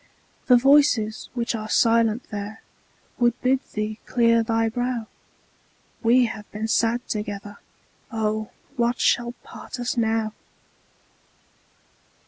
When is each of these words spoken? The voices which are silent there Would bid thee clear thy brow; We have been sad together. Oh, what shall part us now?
The 0.47 0.57
voices 0.57 1.29
which 1.35 1.53
are 1.53 1.69
silent 1.69 2.23
there 2.31 2.63
Would 3.19 3.39
bid 3.43 3.59
thee 3.73 3.99
clear 4.07 4.41
thy 4.41 4.67
brow; 4.67 5.05
We 6.01 6.25
have 6.25 6.51
been 6.51 6.67
sad 6.67 7.07
together. 7.07 7.59
Oh, 8.11 8.49
what 8.77 8.99
shall 8.99 9.33
part 9.43 9.79
us 9.79 9.97
now? 9.97 10.33